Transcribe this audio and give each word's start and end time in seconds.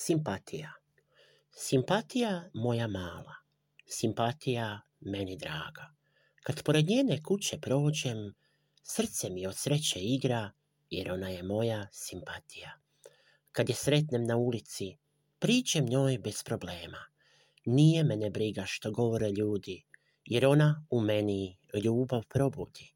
Simpatija. 0.00 0.72
Simpatija 1.52 2.50
moja 2.54 2.86
mala. 2.88 3.34
Simpatija 3.86 4.80
meni 5.00 5.36
draga. 5.36 5.90
Kad 6.42 6.62
pored 6.62 6.86
njene 6.88 7.22
kuće 7.22 7.58
prođem, 7.60 8.34
srce 8.82 9.30
mi 9.30 9.46
od 9.46 9.56
sreće 9.56 10.00
igra, 10.00 10.50
jer 10.90 11.12
ona 11.12 11.28
je 11.28 11.42
moja 11.42 11.88
simpatija. 11.92 12.72
Kad 13.52 13.68
je 13.68 13.74
sretnem 13.74 14.24
na 14.24 14.36
ulici, 14.36 14.96
pričem 15.38 15.86
njoj 15.86 16.18
bez 16.18 16.42
problema. 16.44 17.04
Nije 17.64 18.04
mene 18.04 18.30
briga 18.30 18.64
što 18.66 18.90
govore 18.90 19.30
ljudi, 19.30 19.84
jer 20.24 20.46
ona 20.46 20.86
u 20.90 21.00
meni 21.00 21.58
ljubav 21.84 22.22
probudi. 22.28 22.92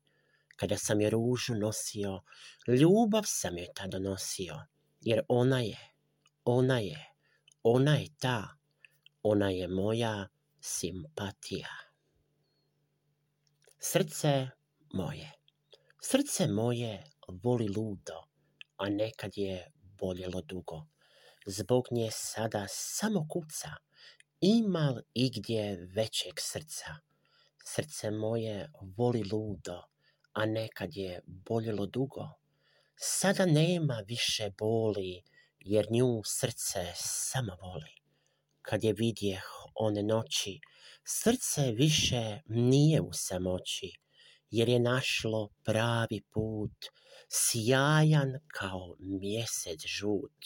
Kada 0.56 0.76
sam 0.78 1.00
je 1.00 1.10
ružu 1.10 1.54
nosio, 1.54 2.22
ljubav 2.66 3.22
sam 3.26 3.58
joj 3.58 3.68
tada 3.74 3.98
nosio, 3.98 4.60
jer 5.00 5.22
ona 5.28 5.60
je, 5.60 5.93
ona 6.44 6.78
je, 6.78 7.06
ona 7.62 7.96
je 7.96 8.08
ta, 8.18 8.48
ona 9.22 9.50
je 9.50 9.68
moja 9.68 10.28
simpatija. 10.60 11.68
Srce 13.78 14.48
moje, 14.92 15.32
srce 16.00 16.46
moje 16.46 17.04
voli 17.42 17.68
ludo, 17.68 18.20
a 18.76 18.88
nekad 18.88 19.32
je 19.36 19.72
boljelo 20.00 20.42
dugo. 20.42 20.86
Zbog 21.46 21.84
nje 21.90 22.08
sada 22.12 22.66
samo 22.68 23.26
kuca, 23.28 23.70
ima 24.40 24.90
li 24.90 25.02
igdje 25.14 25.88
većeg 25.96 26.34
srca? 26.38 26.96
Srce 27.64 28.10
moje 28.10 28.70
voli 28.96 29.24
ludo, 29.32 29.82
a 30.32 30.46
nekad 30.46 30.96
je 30.96 31.20
boljelo 31.26 31.86
dugo. 31.86 32.28
Sada 32.96 33.46
nema 33.46 34.02
više 34.06 34.50
boli, 34.58 35.22
jer 35.64 35.86
nju 35.90 36.22
srce 36.24 36.92
samo 36.96 37.56
voli. 37.62 37.94
Kad 38.62 38.84
je 38.84 38.92
vidjeh 38.92 39.44
one 39.74 40.02
noći, 40.02 40.60
srce 41.04 41.72
više 41.72 42.40
nije 42.46 43.00
u 43.00 43.10
samoći, 43.12 43.92
jer 44.50 44.68
je 44.68 44.78
našlo 44.78 45.48
pravi 45.64 46.22
put, 46.32 46.76
sjajan 47.28 48.32
kao 48.54 48.96
mjesec 48.98 49.80
žut. 49.86 50.44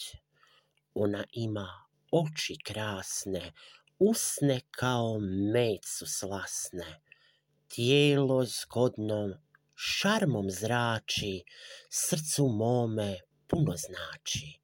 Ona 0.93 1.23
ima 1.31 1.67
oči 2.11 2.55
krasne, 2.65 3.53
usne 3.99 4.61
kao 4.71 5.19
med 5.53 5.79
su 5.97 6.05
slasne, 6.05 7.01
tijelo 7.67 8.45
zgodno 8.45 9.39
šarmom 9.75 10.51
zrači, 10.51 11.43
srcu 11.89 12.47
mome 12.47 13.19
puno 13.47 13.73
znači. 13.77 14.59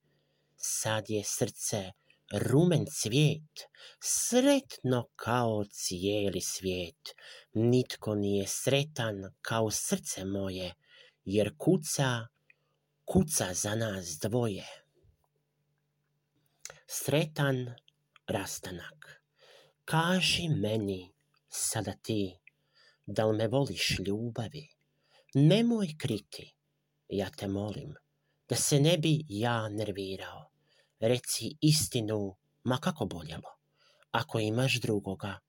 Sad 0.67 1.09
je 1.09 1.23
srce 1.23 1.91
rumen 2.33 2.85
cvijet, 2.85 3.67
sretno 4.03 5.07
kao 5.15 5.63
cijeli 5.69 6.41
svijet. 6.41 7.15
Nitko 7.53 8.15
nije 8.15 8.47
sretan 8.47 9.15
kao 9.41 9.71
srce 9.71 10.25
moje, 10.25 10.73
jer 11.25 11.55
kuca, 11.57 12.27
kuca 13.05 13.53
za 13.53 13.75
nas 13.75 14.17
dvoje. 14.21 14.65
Sretan 16.87 17.75
rastanak. 18.27 19.21
Kaži 19.83 20.49
meni 20.49 21.13
sada 21.49 21.93
ti, 22.01 22.39
da 23.05 23.25
li 23.25 23.37
me 23.37 23.47
voliš 23.47 23.99
ljubavi? 23.99 24.69
Nemoj 25.33 25.87
kriti, 25.97 26.55
ja 27.07 27.29
te 27.29 27.47
molim, 27.47 27.93
da 28.49 28.55
se 28.55 28.79
ne 28.79 28.97
bi 28.97 29.25
ja 29.29 29.69
nervirao. 29.69 30.54
Reci 30.99 31.57
istinu, 31.61 32.35
ma 32.63 32.77
kako 32.77 33.05
boljelo. 33.05 33.51
Ako 34.11 34.39
imaš 34.39 34.79
drugoga, 34.81 35.39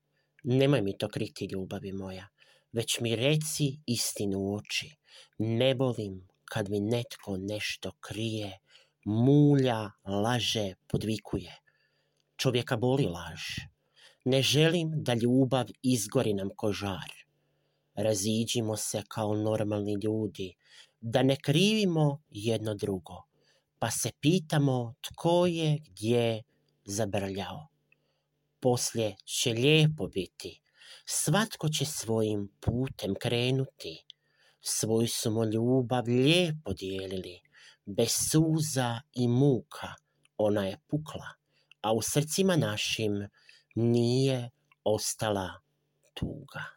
nemoj 0.43 0.81
mi 0.81 0.97
to 0.97 1.07
kriti, 1.07 1.45
ljubavi 1.45 1.91
moja, 1.91 2.27
već 2.71 2.99
mi 2.99 3.15
reci 3.15 3.79
istinu 3.85 4.39
u 4.39 4.55
oči. 4.55 4.95
Ne 5.37 5.73
volim 5.73 6.27
kad 6.45 6.69
mi 6.69 6.79
netko 6.79 7.37
nešto 7.37 7.91
krije, 7.99 8.59
mulja, 9.05 9.91
laže, 10.05 10.73
podvikuje. 10.87 11.55
Čovjeka 12.37 12.77
boli 12.77 13.05
laž. 13.05 13.41
Ne 14.25 14.41
želim 14.41 14.91
da 14.95 15.13
ljubav 15.13 15.65
izgori 15.81 16.33
nam 16.33 16.49
ko 16.55 16.71
žar. 16.71 17.11
Raziđimo 17.95 18.75
se 18.77 19.03
kao 19.07 19.35
normalni 19.35 19.95
ljudi, 20.03 20.53
da 21.01 21.23
ne 21.23 21.35
krivimo 21.35 22.21
jedno 22.29 22.73
drugo, 22.75 23.26
pa 23.79 23.91
se 23.91 24.11
pitamo 24.21 24.93
tko 25.01 25.45
je 25.45 25.79
gdje 25.89 26.43
zabrljao. 26.85 27.67
Poslije 28.59 29.15
će 29.25 29.53
lijepo 29.53 30.07
biti, 30.07 30.61
svatko 31.05 31.69
će 31.69 31.85
svojim 31.85 32.49
putem 32.59 33.15
krenuti, 33.21 34.05
svoju 34.61 35.07
smo 35.07 35.45
ljubav 35.45 36.03
lijepo 36.07 36.73
dijelili, 36.73 37.41
bez 37.85 38.11
suza 38.31 39.01
i 39.13 39.27
muka 39.27 39.93
ona 40.37 40.65
je 40.65 40.79
pukla, 40.87 41.33
a 41.81 41.93
u 41.93 42.01
srcima 42.01 42.55
našim 42.55 43.29
nije 43.75 44.49
ostala 44.83 45.61
tuga. 46.13 46.76